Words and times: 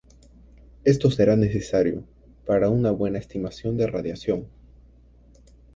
Esto 0.83 1.11
será 1.11 1.35
necesario 1.35 2.03
para 2.47 2.69
una 2.69 2.89
buena 2.89 3.19
estimación 3.19 3.77
de 3.77 3.85
radiación. 3.85 4.47